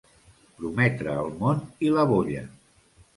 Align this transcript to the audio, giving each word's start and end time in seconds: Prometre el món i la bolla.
Prometre 0.61 1.17
el 1.23 1.29
món 1.41 1.61
i 1.89 1.91
la 1.99 2.07
bolla. 2.13 2.43